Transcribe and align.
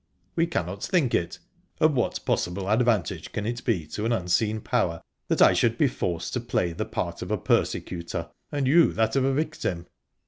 "We 0.35 0.47
cannot 0.47 0.83
think 0.83 1.13
it 1.13 1.37
of 1.79 1.93
what 1.93 2.25
possible 2.25 2.67
advantage 2.71 3.31
can 3.31 3.45
it 3.45 3.63
be 3.63 3.85
to 3.89 4.03
an 4.03 4.11
unseen 4.11 4.59
Power 4.59 5.03
that 5.27 5.43
I 5.43 5.53
should 5.53 5.77
be 5.77 5.87
forced 5.87 6.33
to 6.33 6.39
play 6.39 6.73
the 6.73 6.85
part 6.85 7.21
of 7.21 7.29
a 7.29 7.37
persecutor, 7.37 8.31
and 8.51 8.65
you 8.65 8.93
that 8.93 9.15
of 9.15 9.23
a 9.23 9.31
victim?" 9.31 9.85